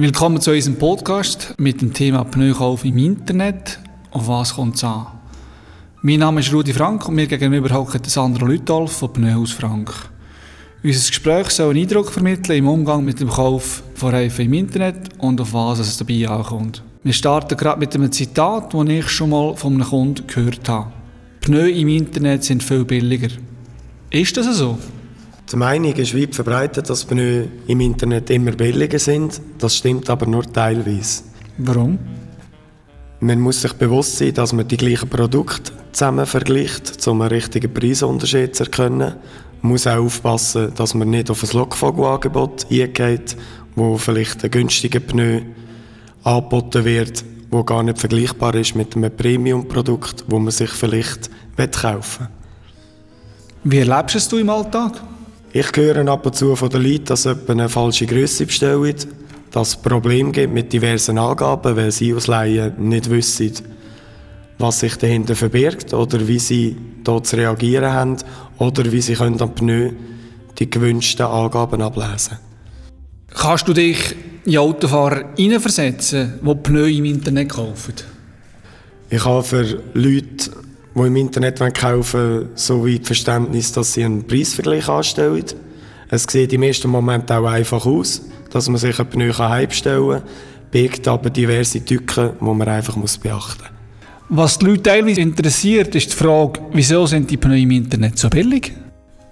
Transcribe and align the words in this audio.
Willkommen 0.00 0.40
zu 0.40 0.52
unserem 0.52 0.76
Podcast 0.76 1.56
mit 1.58 1.80
dem 1.80 1.92
Thema 1.92 2.22
Pneukauf 2.22 2.84
im 2.84 2.98
Internet. 2.98 3.80
Auf 4.12 4.28
was 4.28 4.54
kommt 4.54 4.76
es 4.76 4.84
an? 4.84 5.08
Mein 6.02 6.20
Name 6.20 6.38
ist 6.38 6.52
Rudi 6.52 6.72
Frank 6.72 7.08
und 7.08 7.16
mir 7.16 7.26
gegenüber 7.26 7.74
hockt 7.74 8.08
Sandro 8.08 8.46
Lütolf 8.46 8.92
von 8.92 9.12
Pneuhaus 9.12 9.50
Frank. 9.50 9.92
Unser 10.84 11.08
Gespräch 11.08 11.50
soll 11.50 11.70
einen 11.70 11.82
Eindruck 11.82 12.12
vermitteln 12.12 12.58
im 12.58 12.68
Umgang 12.68 13.04
mit 13.04 13.18
dem 13.18 13.28
Kauf 13.28 13.82
von 13.96 14.14
Reifen 14.14 14.44
im 14.44 14.52
Internet 14.52 15.18
und 15.18 15.40
auf 15.40 15.52
was 15.52 15.80
es 15.80 15.96
dabei 15.96 16.28
ankommt. 16.28 16.80
Wir 17.02 17.12
starten 17.12 17.56
gerade 17.56 17.80
mit 17.80 17.92
einem 17.96 18.12
Zitat, 18.12 18.72
das 18.72 18.88
ich 18.88 19.08
schon 19.08 19.30
mal 19.30 19.56
von 19.56 19.74
einem 19.74 19.82
Kunden 19.82 20.28
gehört 20.28 20.68
habe. 20.68 20.92
Pneu 21.40 21.70
im 21.70 21.88
Internet 21.88 22.44
sind 22.44 22.62
viel 22.62 22.84
billiger. 22.84 23.30
Ist 24.10 24.36
das 24.36 24.46
so? 24.58 24.78
Die 25.50 25.56
Meinung 25.56 25.94
ist 25.94 26.14
weit 26.14 26.34
verbreitet, 26.34 26.90
dass 26.90 27.06
Pneu 27.06 27.46
im 27.66 27.80
Internet 27.80 28.28
immer 28.28 28.52
billiger 28.52 28.98
sind. 28.98 29.40
Das 29.58 29.76
stimmt 29.76 30.10
aber 30.10 30.26
nur 30.26 30.44
teilweise. 30.44 31.22
Warum? 31.56 31.98
Man 33.20 33.40
muss 33.40 33.62
sich 33.62 33.72
bewusst 33.72 34.18
sein, 34.18 34.34
dass 34.34 34.52
man 34.52 34.68
die 34.68 34.76
gleichen 34.76 35.08
Produkte 35.08 35.72
zusammen 35.92 36.26
vergleicht, 36.26 37.08
um 37.08 37.22
einen 37.22 37.30
richtigen 37.30 37.72
Preisunterschied 37.72 38.54
zu 38.54 38.64
erkennen. 38.64 39.14
Man 39.62 39.72
muss 39.72 39.86
auch 39.86 40.04
aufpassen, 40.04 40.72
dass 40.76 40.94
man 40.94 41.10
nicht 41.10 41.30
auf 41.30 41.42
ein 41.42 41.58
Lockvogel-Angebot 41.58 42.66
eingeht, 42.70 43.34
wo 43.74 43.96
vielleicht 43.96 44.44
ein 44.44 44.50
günstiger 44.50 45.00
Pneu 45.00 45.40
angeboten 46.24 46.84
wird, 46.84 47.24
wo 47.50 47.64
gar 47.64 47.82
nicht 47.82 47.98
vergleichbar 47.98 48.54
ist 48.54 48.76
mit 48.76 48.94
einem 48.94 49.16
Premium-Produkt, 49.16 50.24
wo 50.28 50.38
man 50.38 50.50
sich 50.50 50.70
vielleicht 50.70 51.30
kaufen 51.56 52.26
will. 52.26 52.28
Wie 53.64 53.78
erlebst 53.78 54.14
du 54.14 54.36
es 54.36 54.42
im 54.42 54.50
Alltag? 54.50 55.00
Ich 55.52 55.66
höre 55.74 56.06
ab 56.08 56.26
und 56.26 56.36
zu 56.36 56.54
von 56.56 56.68
den 56.68 56.82
Leuten, 56.82 57.06
dass 57.06 57.24
jemand 57.24 57.50
eine 57.50 57.68
falsche 57.68 58.06
Größe 58.06 58.44
bestellt, 58.44 59.08
dass 59.50 59.68
es 59.68 59.76
Probleme 59.76 60.30
gibt 60.30 60.52
mit 60.52 60.72
diversen 60.72 61.16
Angaben, 61.16 61.74
weil 61.74 61.90
sie 61.90 62.12
aus 62.12 62.26
Laien 62.26 62.74
nicht 62.88 63.08
wissen, 63.08 63.52
was 64.58 64.80
sich 64.80 64.96
dahinter 64.96 65.34
verbirgt 65.34 65.94
oder 65.94 66.26
wie 66.28 66.38
sie 66.38 66.76
dort 67.02 67.26
zu 67.26 67.36
reagieren 67.36 67.90
haben 67.90 68.16
oder 68.58 68.90
wie 68.92 69.00
sie 69.00 69.14
können 69.14 69.40
am 69.40 69.54
Pneu 69.54 69.92
die 70.58 70.68
gewünschten 70.68 71.26
Angaben 71.26 71.80
ablesen 71.80 72.38
Kannst 73.34 73.68
du 73.68 73.72
dich 73.72 74.16
in 74.44 74.58
Autofahrer 74.58 75.30
hineinversetzen, 75.36 76.40
die 76.42 76.54
Pneu 76.54 76.90
im 76.90 77.04
Internet 77.04 77.50
kaufen? 77.50 77.94
Ich 79.10 79.24
habe 79.24 79.42
für 79.42 79.82
Leute 79.94 80.50
die 80.98 81.06
im 81.06 81.16
Internet 81.16 81.74
kaufen 81.74 82.50
so 82.54 82.86
weit 82.86 83.06
Verständnis, 83.06 83.72
dass 83.72 83.94
sie 83.94 84.04
einen 84.04 84.26
Preisvergleich 84.26 84.88
anstellen. 84.88 85.44
Es 86.10 86.24
sieht 86.24 86.52
im 86.52 86.62
ersten 86.62 86.88
Moment 86.88 87.30
auch 87.30 87.46
einfach 87.46 87.84
aus, 87.84 88.22
dass 88.50 88.68
man 88.68 88.78
sich 88.78 88.98
ein 88.98 89.08
Pneu 89.08 89.32
heimstellen 89.32 90.10
kann, 90.10 90.22
birgt 90.70 91.08
aber 91.08 91.30
diverse 91.30 91.84
Tücken, 91.84 92.30
die 92.40 92.44
man 92.44 92.68
einfach 92.68 92.96
muss 92.96 93.18
beachten 93.18 93.62
muss. 93.62 93.78
Was 94.30 94.58
die 94.58 94.66
Leute 94.66 94.82
teilweise 94.82 95.22
interessiert, 95.22 95.94
ist 95.94 96.12
die 96.12 96.16
Frage, 96.16 96.60
wieso 96.72 97.06
sind 97.06 97.30
die 97.30 97.38
Pneu 97.38 97.60
im 97.60 97.70
Internet 97.70 98.18
so 98.18 98.28
billig? 98.28 98.74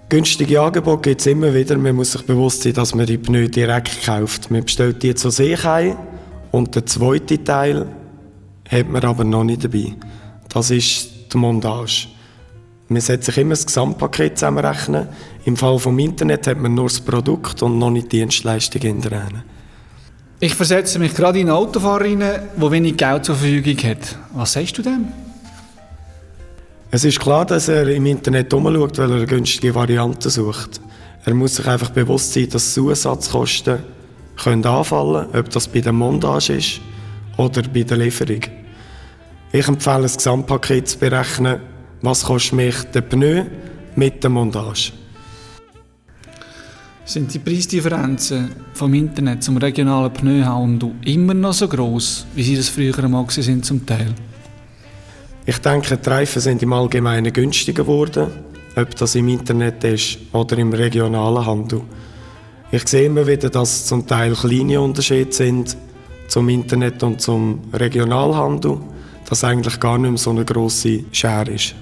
Günstige 0.09 0.61
Angebote 0.61 1.09
gibt 1.09 1.21
es 1.21 1.27
immer 1.27 1.53
wieder. 1.53 1.77
Man 1.77 1.95
muss 1.95 2.13
sich 2.13 2.23
bewusst 2.23 2.63
sein, 2.63 2.73
dass 2.73 2.95
man 2.95 3.05
die 3.05 3.17
Pneu 3.17 3.47
direkt 3.47 4.05
kauft. 4.05 4.49
Man 4.49 4.63
bestellt 4.63 5.03
die 5.03 5.13
zu 5.13 5.29
sich 5.29 5.63
ein 5.65 5.97
und 6.51 6.73
der 6.73 6.85
zweite 6.85 7.43
Teil 7.43 7.87
hat 8.69 8.89
man 8.89 9.03
aber 9.03 9.23
noch 9.23 9.43
nicht 9.43 9.65
dabei. 9.65 9.93
Das 10.49 10.71
ist 10.71 11.16
die 11.33 11.37
Montage. 11.37 12.07
Man 12.89 13.01
sollte 13.01 13.25
sich 13.25 13.37
immer 13.37 13.53
das 13.53 13.65
Gesamtpaket 13.65 14.37
zusammenrechnen. 14.37 15.07
Im 15.45 15.57
Fall 15.57 15.77
des 15.77 15.85
Internet 15.85 16.47
hat 16.47 16.57
man 16.57 16.73
nur 16.73 16.87
das 16.87 16.99
Produkt 16.99 17.61
und 17.61 17.79
noch 17.79 17.89
nicht 17.89 18.11
die 18.11 18.19
Dienstleistung 18.19 18.81
in 18.81 19.01
der 19.01 19.23
Ich 20.39 20.55
versetze 20.55 20.99
mich 20.99 21.13
gerade 21.13 21.39
in 21.39 21.47
einen 21.47 21.57
Autofahrer 21.57 22.05
rein, 22.05 22.19
der 22.19 22.71
wenig 22.71 22.95
Geld 22.95 23.25
zur 23.25 23.35
Verfügung 23.35 23.77
hat. 23.89 24.17
Was 24.33 24.53
sagst 24.53 24.77
du 24.77 24.81
dem? 24.81 25.07
Es 26.89 27.03
ist 27.03 27.19
klar, 27.19 27.45
dass 27.45 27.67
er 27.67 27.87
im 27.89 28.05
Internet 28.05 28.53
umschaut, 28.53 28.97
weil 28.97 29.09
er 29.09 29.17
eine 29.17 29.25
günstige 29.25 29.75
Variante 29.75 30.29
sucht. 30.29 30.79
Er 31.25 31.33
muss 31.33 31.55
sich 31.55 31.67
einfach 31.67 31.89
bewusst 31.89 32.33
sein, 32.33 32.47
dass 32.49 32.73
Zusatzkosten 32.73 33.79
können 34.37 34.65
anfallen 34.65 35.29
können, 35.29 35.39
ob 35.39 35.49
das 35.49 35.67
bei 35.67 35.81
der 35.81 35.91
Montage 35.91 36.53
ist 36.53 36.79
oder 37.35 37.63
bei 37.63 37.83
der 37.83 37.97
Lieferung. 37.97 38.41
Ich 39.53 39.67
empfehle, 39.67 40.01
das 40.01 40.17
Gesamtpaket 40.17 40.89
zu 40.89 40.99
berechnen. 40.99 41.61
Was 42.01 42.25
kostet 42.25 42.53
mich 42.53 42.75
der 42.93 43.01
Pneu 43.01 43.43
mit 43.95 44.21
der 44.21 44.29
Montage? 44.29 44.91
Sind 47.05 47.33
die 47.33 47.39
Preisdifferenzen 47.39 48.51
vom 48.73 48.93
Internet 48.93 49.41
zum 49.41 49.55
regionalen 49.55 50.11
Pneuhandel 50.11 50.91
immer 51.05 51.33
noch 51.33 51.53
so 51.53 51.69
groß, 51.69 52.27
wie 52.35 52.43
sie 52.43 52.57
das 52.57 52.67
früher 52.67 52.99
einmal 52.99 53.25
sind 53.29 53.65
zum 53.65 53.85
Teil? 53.85 54.13
Ich 55.45 55.59
denke, 55.59 55.95
die 55.95 56.09
Reifen 56.09 56.41
sind 56.41 56.61
im 56.61 56.73
Allgemeinen 56.73 57.31
günstiger 57.31 57.83
geworden, 57.83 58.27
ob 58.75 58.93
das 58.97 59.15
im 59.15 59.29
Internet 59.29 59.81
ist 59.85 60.17
oder 60.33 60.57
im 60.57 60.73
regionalen 60.73 61.45
Handel. 61.45 61.83
Ich 62.69 62.85
sehe 62.85 63.05
immer 63.05 63.25
wieder, 63.25 63.49
dass 63.49 63.85
zum 63.85 64.05
Teil 64.05 64.33
kleine 64.33 64.81
Unterschiede 64.81 65.31
sind 65.31 65.77
zum 66.27 66.49
Internet 66.49 67.01
und 67.01 67.21
zum 67.21 67.61
Regionalhandel 67.71 68.77
dass 69.29 69.43
eigentlich 69.43 69.79
gar 69.79 69.97
nicht 69.97 70.09
mehr 70.09 70.17
so 70.17 70.31
eine 70.31 70.45
grosse 70.45 71.03
Schere 71.11 71.51
ist. 71.51 71.75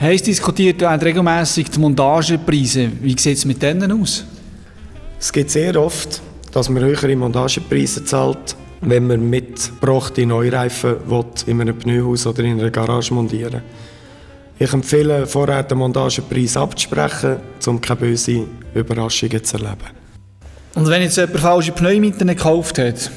Heißt 0.00 0.26
diskutiert 0.26 0.84
auch 0.84 1.00
regelmäßig 1.00 1.70
die 1.70 1.78
Montagepreise. 1.78 2.90
Wie 3.00 3.18
sieht 3.18 3.38
es 3.38 3.44
mit 3.44 3.62
denen 3.62 4.00
aus? 4.00 4.24
Es 5.18 5.32
gibt 5.32 5.50
sehr 5.50 5.76
oft, 5.76 6.22
dass 6.52 6.68
man 6.68 6.82
höhere 6.84 7.16
Montagepreise 7.16 8.04
zahlt, 8.04 8.56
wenn 8.80 9.06
man 9.06 9.28
mitgebrachte 9.28 10.24
Neureifen 10.24 10.96
will, 11.06 11.24
in 11.46 11.60
einem 11.60 11.78
Pneuhaus 11.78 12.26
oder 12.26 12.44
in 12.44 12.60
einer 12.60 12.70
Garage 12.70 13.12
montieren 13.12 13.62
Ich 14.58 14.72
empfehle, 14.72 15.26
vorher 15.26 15.62
den 15.62 15.78
Montagepreis 15.78 16.56
abzusprechen, 16.56 17.36
um 17.66 17.80
keine 17.80 18.00
bösen 18.00 18.46
Überraschungen 18.74 19.44
zu 19.44 19.56
erleben. 19.58 20.00
Und 20.74 20.88
wenn 20.88 21.02
jetzt 21.02 21.16
jemand 21.16 21.40
falsche 21.40 21.72
Pneu 21.72 21.94
Internet 21.94 22.38
gekauft 22.38 22.78
hat, 22.78 23.10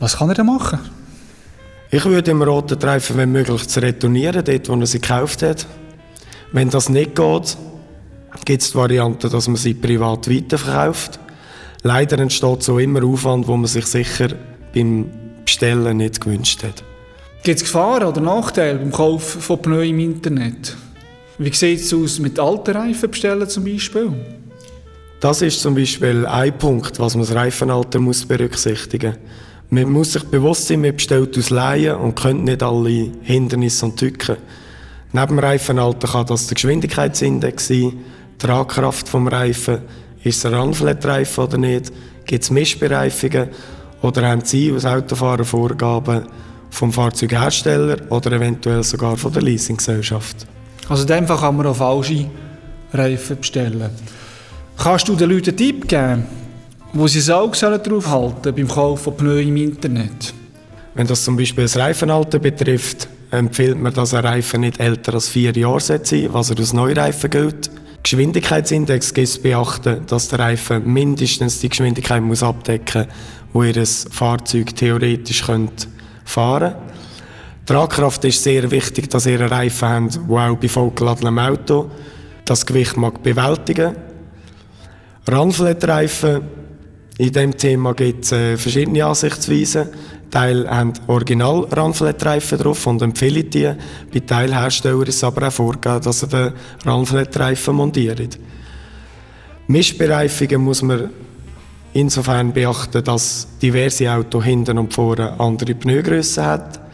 was 0.00 0.16
kann 0.16 0.28
er 0.28 0.34
dann 0.34 0.46
machen? 0.46 0.95
Ich 1.90 2.04
würde 2.04 2.32
im 2.32 2.42
roten 2.42 2.78
Reifen, 2.78 3.16
wenn 3.16 3.30
möglich, 3.30 3.68
zu 3.68 3.80
retournieren, 3.80 4.44
dort, 4.44 4.68
wo 4.68 4.74
er 4.74 4.86
sie 4.86 5.00
gekauft 5.00 5.42
hat. 5.42 5.66
Wenn 6.52 6.68
das 6.68 6.88
nicht 6.88 7.14
geht, 7.14 7.56
gibt 8.44 8.62
es 8.62 8.72
die 8.72 8.76
Variante, 8.76 9.28
dass 9.28 9.46
man 9.46 9.56
sie 9.56 9.74
privat 9.74 10.28
weiterverkauft. 10.28 11.20
Leider 11.82 12.18
entsteht 12.18 12.62
so 12.64 12.80
immer 12.80 13.04
Aufwand, 13.04 13.46
wo 13.46 13.56
man 13.56 13.66
sich 13.66 13.86
sicher 13.86 14.30
beim 14.74 15.08
Bestellen 15.44 15.98
nicht 15.98 16.20
gewünscht 16.20 16.64
hat. 16.64 16.82
Gibt 17.44 17.58
es 17.58 17.64
Gefahren 17.64 18.08
oder 18.08 18.20
Nachteile 18.20 18.78
beim 18.78 18.90
Kauf 18.90 19.22
von 19.22 19.62
Pneu 19.62 19.86
im 19.86 20.00
Internet? 20.00 20.76
Wie 21.38 21.52
sieht 21.52 21.80
es 21.80 21.94
aus 21.94 22.18
mit 22.18 22.40
alten 22.40 22.76
Reifen 22.76 23.10
bestellen 23.10 23.48
zum 23.48 23.64
Beispiel? 23.64 24.12
Das 25.20 25.40
ist 25.42 25.60
zum 25.60 25.76
Beispiel 25.76 26.26
ein 26.26 26.58
Punkt, 26.58 26.98
was 26.98 27.14
man 27.14 27.24
das 27.24 27.34
Reifenalter 27.34 28.00
muss 28.00 28.24
berücksichtigen 28.24 29.12
muss. 29.12 29.45
Man 29.70 29.90
muss 29.90 30.12
sich 30.12 30.24
bewusst 30.24 30.68
sein, 30.68 30.80
man 30.80 30.94
bestellt 30.94 31.36
aus 31.36 31.50
Laien 31.50 31.96
und 31.96 32.14
kennt 32.14 32.44
nicht 32.44 32.62
alle 32.62 33.10
Hindernisse 33.22 33.86
und 33.86 33.96
Tücken. 33.96 34.36
Neben 35.12 35.28
dem 35.28 35.38
Reifenalter 35.38 36.08
kann 36.08 36.26
das 36.26 36.46
der 36.46 36.54
Geschwindigkeitsindex 36.54 37.68
sein, 37.68 37.92
die 37.92 37.98
Tragkraft 38.38 39.12
des 39.12 39.32
Reifen, 39.32 39.78
ist 40.22 40.38
es 40.38 40.46
ein 40.46 40.54
Runflat-Reifen 40.54 41.44
oder 41.44 41.58
nicht, 41.58 41.92
gibt 42.26 42.44
es 42.44 42.50
Mischbereifungen 42.50 43.48
oder 44.02 44.28
haben 44.28 44.44
Sie 44.44 44.70
als 44.72 44.84
Autofahrer 44.84 45.44
Vorgaben 45.44 46.26
vom 46.70 46.92
Fahrzeughersteller 46.92 47.96
oder 48.10 48.32
eventuell 48.32 48.82
sogar 48.82 49.16
von 49.16 49.32
der 49.32 49.42
Leasinggesellschaft. 49.42 50.46
Also 50.88 51.02
in 51.02 51.08
dem 51.08 51.26
Fall 51.26 51.38
kann 51.38 51.56
man 51.56 51.66
auch 51.66 51.76
falsche 51.76 52.26
Reifen 52.92 53.38
bestellen. 53.38 53.90
Kannst 54.76 55.08
du 55.08 55.16
den 55.16 55.30
Leuten 55.30 55.50
einen 55.50 55.56
Tipp 55.56 55.88
geben, 55.88 56.26
wo 56.98 57.06
sie 57.06 57.18
das 57.18 57.30
Auge 57.30 57.56
darauf 57.58 58.08
halten 58.08 58.54
beim 58.54 58.68
Kauf 58.68 59.02
von 59.02 59.16
Pneu 59.16 59.40
im 59.40 59.56
Internet? 59.56 60.32
Wenn 60.94 61.06
das 61.06 61.24
zum 61.24 61.36
Beispiel 61.36 61.64
das 61.64 61.76
Reifenalter 61.76 62.38
betrifft, 62.38 63.08
empfiehlt 63.30 63.78
man, 63.78 63.92
dass 63.92 64.14
ein 64.14 64.24
Reifen 64.24 64.62
nicht 64.62 64.80
älter 64.80 65.14
als 65.14 65.28
vier 65.28 65.52
Jahre 65.52 65.80
sein 65.80 66.04
sollte, 66.04 66.32
was 66.32 66.50
er 66.50 66.58
als 66.58 66.72
Neureifen 66.72 67.30
gilt. 67.30 67.70
Geschwindigkeitsindex 68.02 69.12
gibt 69.12 69.28
es 69.28 69.38
beachten, 69.38 70.06
dass 70.06 70.28
der 70.28 70.38
Reifen 70.38 70.90
mindestens 70.90 71.60
die 71.60 71.68
Geschwindigkeit 71.68 72.22
muss 72.22 72.42
abdecken 72.42 73.06
muss, 73.06 73.14
wo 73.52 73.62
ihr 73.62 73.86
Fahrzeug 73.86 74.74
theoretisch 74.74 75.44
könnt 75.44 75.88
fahren 76.24 76.72
könnte. 76.72 76.86
Tragkraft 77.66 78.24
ist 78.24 78.42
sehr 78.42 78.70
wichtig, 78.70 79.10
dass 79.10 79.26
ihr 79.26 79.40
einen 79.40 79.48
Reifen 79.48 79.88
habt, 79.88 80.14
der 80.14 80.36
auch 80.36 80.56
bei 80.56 80.68
vollgeladenem 80.68 81.38
Auto 81.40 81.90
das 82.44 82.64
Gewicht 82.64 82.96
mag 82.96 83.22
bewältigen 83.22 83.92
mag. 85.26 85.36
Runflat-Reifen 85.36 86.42
in 87.18 87.32
diesem 87.32 87.56
Thema 87.56 87.94
gibt 87.94 88.24
es 88.24 88.32
äh, 88.32 88.56
verschiedene 88.56 89.04
Ansichtsweisen. 89.04 89.88
Teil 90.30 90.68
haben 90.68 90.92
original 91.06 91.64
Runflat-Reifen 91.64 92.58
drauf 92.58 92.86
und 92.86 93.00
empfehlen 93.00 93.48
die. 93.48 93.72
Bei 94.12 94.20
Teilherstellern 94.20 95.02
ist 95.02 95.16
es 95.16 95.24
aber 95.24 95.48
auch 95.48 95.52
vorgegeben, 95.52 96.02
dass 96.02 96.20
sie 96.20 96.28
den 96.28 96.52
Runflat-Reifen 96.84 97.74
montieren. 97.74 98.28
Mischbereifungen 99.68 100.60
muss 100.60 100.82
man 100.82 101.10
insofern 101.94 102.52
beachten, 102.52 103.02
dass 103.02 103.48
diverse 103.62 104.12
Autos 104.12 104.44
hinten 104.44 104.76
und 104.78 104.92
vorne 104.92 105.40
andere 105.40 105.74
Pneugrössen 105.74 106.44
haben. 106.44 106.85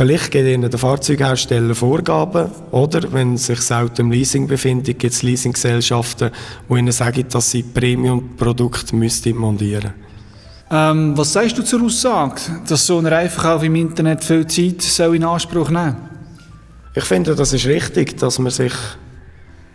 Vielleicht 0.00 0.30
gibt 0.30 0.48
Ihnen 0.48 0.70
der 0.70 0.80
Fahrzeughersteller 0.80 1.74
Vorgaben 1.74 2.50
oder 2.70 3.12
wenn 3.12 3.36
sich 3.36 3.58
das 3.58 3.70
Auto 3.70 4.00
im 4.00 4.10
Leasing 4.10 4.46
befindet, 4.48 4.98
gibt 4.98 5.12
es 5.12 5.20
Leasinggesellschaften, 5.22 6.30
die 6.70 6.74
Ihnen 6.74 6.90
sagen, 6.90 7.26
dass 7.28 7.50
sie 7.50 7.62
Premium-Produkte 7.62 8.96
montieren 8.96 9.42
müssten. 9.42 9.92
Ähm, 10.70 11.18
was 11.18 11.34
sagst 11.34 11.58
du 11.58 11.62
zur 11.62 11.82
Aussage, 11.82 12.40
dass 12.66 12.86
so 12.86 12.96
ein 12.96 13.04
Reifenkauf 13.04 13.62
im 13.62 13.74
Internet 13.74 14.24
viel 14.24 14.46
Zeit 14.46 14.80
soll 14.80 15.16
in 15.16 15.24
Anspruch 15.24 15.68
nehmen 15.68 15.96
Ich 16.94 17.04
finde, 17.04 17.34
das 17.34 17.52
ist 17.52 17.66
richtig, 17.66 18.16
dass 18.16 18.38
man 18.38 18.52
sich 18.52 18.72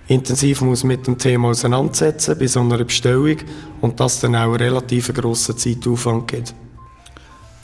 intensiv 0.08 0.62
muss 0.62 0.84
mit 0.84 1.06
dem 1.06 1.20
Thema 1.20 1.50
auseinandersetzen 1.50 2.36
bei 2.40 2.48
so 2.48 2.62
einer 2.62 2.84
Bestellung 2.84 3.38
und 3.80 4.00
dass 4.00 4.22
dann 4.22 4.36
auch 4.36 4.56
relativ 4.56 5.14
grossen 5.14 5.56
Zeitaufwand 5.56 6.28
gibt. 6.30 6.56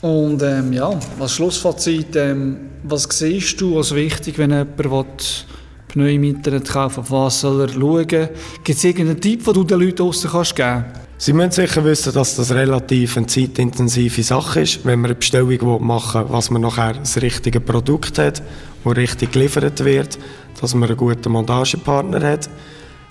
Und 0.02 0.42
ähm, 0.42 0.72
ja, 0.72 0.98
als 1.20 1.32
Schlussfazit, 1.32 2.16
ähm, 2.16 2.56
was 2.82 3.04
siehst 3.04 3.60
du 3.60 3.78
als 3.78 3.94
wichtig, 3.94 4.36
wenn 4.36 4.50
jemand 4.50 5.46
Pneu 5.88 6.14
im 6.14 6.24
Internet 6.24 6.68
kaufen 6.68 7.00
Auf 7.00 7.10
was 7.10 7.40
soll 7.40 7.60
er 7.60 7.68
schauen? 7.68 8.06
Gibt 8.06 8.78
es 8.78 8.82
irgendeinen 8.84 9.20
Tipp, 9.20 9.44
den 9.44 9.54
du 9.54 9.62
den 9.62 9.78
Leuten 9.78 9.96
draussen 9.96 10.30
kannst 10.30 10.56
geben 10.56 10.84
Sie 11.18 11.32
müssen 11.32 11.52
sicher 11.52 11.84
wissen, 11.84 12.12
dass 12.14 12.34
das 12.34 12.52
relativ 12.52 13.16
eine 13.16 13.28
zeitintensive 13.28 14.24
Sache 14.24 14.62
ist, 14.62 14.84
wenn 14.84 14.98
man 14.98 15.12
eine 15.12 15.14
Bestellung 15.14 15.86
machen 15.86 16.24
will, 16.24 16.32
was 16.32 16.50
man 16.50 16.62
nachher 16.62 16.94
das 16.94 17.22
richtige 17.22 17.60
Produkt 17.60 18.18
hat, 18.18 18.42
das 18.82 18.96
richtig 18.96 19.30
geliefert 19.30 19.84
wird, 19.84 20.18
dass 20.60 20.74
man 20.74 20.88
einen 20.88 20.98
guten 20.98 21.30
Montagepartner 21.30 22.28
hat. 22.28 22.50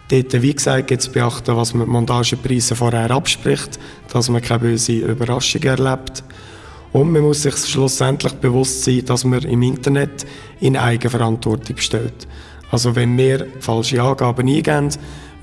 Dort, 0.09 0.41
wie 0.41 0.53
gesagt, 0.53 0.87
gibt 0.87 1.03
es 1.03 1.07
beachten, 1.07 1.55
was 1.55 1.73
man 1.73 1.83
mit 1.83 1.93
Montagepreisen 1.93 2.75
vorher 2.75 3.11
abspricht, 3.11 3.79
dass 4.11 4.27
man 4.27 4.41
keine 4.41 4.59
böse 4.59 4.91
Überraschung 4.91 5.63
erlebt. 5.63 6.21
Und 6.93 7.11
man 7.11 7.21
muss 7.21 7.43
sich 7.43 7.55
schlussendlich 7.55 8.33
bewusst 8.33 8.83
sein, 8.83 9.05
dass 9.05 9.23
man 9.23 9.43
im 9.43 9.61
Internet 9.61 10.25
in 10.59 10.75
Eigenverantwortung 10.75 11.75
bestellt. 11.75 12.27
Also 12.69 12.95
wenn 12.95 13.17
wir 13.17 13.47
falsche 13.59 14.01
Angaben 14.01 14.47
eingeben, 14.47 14.89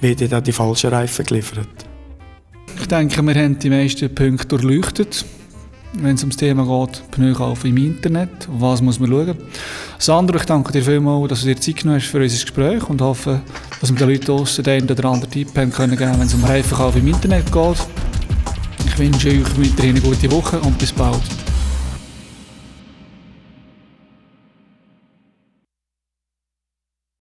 werden 0.01 0.31
dann 0.31 0.45
die 0.45 0.53
falschen 0.53 0.91
Reifen 0.91 1.25
geliefert. 1.25 1.69
Ich 2.81 2.87
denke, 2.87 3.23
wir 3.23 3.35
haben 3.35 3.59
die 3.59 3.71
meisten 3.71 4.15
Punkte 4.15 4.47
durchleuchtet, 4.47 5.25
wenn 5.95 6.15
es 6.15 6.23
um 6.23 6.31
das 6.31 6.37
Thema 6.37 6.87
geht, 6.87 7.03
Pneukauf 7.11 7.65
im 7.65 7.77
Internet. 7.77 8.31
Was 8.49 8.81
muss 8.81 9.01
man 9.01 9.11
schauen? 9.11 9.37
Sandro, 9.99 10.37
ich 10.37 10.45
danke 10.45 10.73
dir 10.73 10.83
vielmals, 10.83 11.29
dass 11.29 11.41
du 11.41 11.47
dir 11.47 11.61
Zeit 11.61 11.77
genommen 11.77 12.01
hast 12.01 12.09
für 12.09 12.23
unser 12.23 12.45
Gespräch 12.45 12.89
und 12.89 13.01
hoffe, 13.01 13.41
dass 13.81 13.91
wir 13.91 13.99
den 13.99 14.09
Leuten 14.09 14.27
draussen 14.27 14.65
den 14.65 14.85
oder 14.85 15.05
anderen 15.07 15.31
Tipp 15.31 15.49
haben 15.57 15.73
können 15.73 15.97
geben, 15.97 16.13
wenn 16.19 16.27
es 16.27 16.35
um 16.35 16.45
Reifenkauf 16.45 16.95
im 16.95 17.09
Internet 17.09 17.51
geht. 17.51 18.08
Wünsche 18.99 19.29
euch 19.29 19.57
weiterhin 19.57 19.91
eine 19.91 20.01
gute 20.01 20.29
Woche 20.33 20.59
und 20.61 20.77
bis 20.77 20.91
bald. 20.91 21.23